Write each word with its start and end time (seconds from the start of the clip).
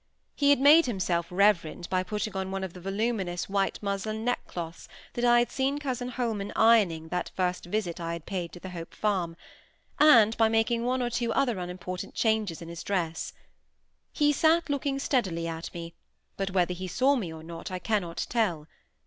He 0.35 0.49
had 0.49 0.59
made 0.59 0.87
himself 0.87 1.27
"reverend" 1.29 1.87
by 1.91 2.01
putting 2.01 2.35
on 2.35 2.49
one 2.49 2.63
of 2.63 2.73
the 2.73 2.81
voluminous 2.81 3.47
white 3.47 3.77
muslin 3.83 4.25
neckcloths 4.25 4.87
that 5.13 5.23
I 5.23 5.37
had 5.37 5.51
seen 5.51 5.77
cousin 5.77 6.07
Holman 6.09 6.51
ironing 6.55 7.09
that 7.09 7.29
first 7.35 7.65
visit 7.67 7.99
I 8.01 8.13
had 8.13 8.25
paid 8.25 8.51
to 8.53 8.59
the 8.59 8.71
Hope 8.71 8.95
Farm, 8.95 9.37
and 9.99 10.35
by 10.37 10.49
making 10.49 10.85
one 10.85 11.03
or 11.03 11.11
two 11.11 11.31
other 11.33 11.59
unimportant 11.59 12.15
changes 12.15 12.63
in 12.63 12.67
his 12.67 12.81
dress. 12.81 13.31
He 14.11 14.33
sate 14.33 14.71
looking 14.71 14.97
steadily 14.97 15.47
at 15.47 15.71
me, 15.71 15.93
but 16.35 16.49
whether 16.49 16.73
he 16.73 16.87
saw 16.87 17.15
me 17.15 17.31
or 17.31 17.43
not 17.43 17.69
I 17.69 17.77
cannot 17.77 18.25
tell. 18.27 18.65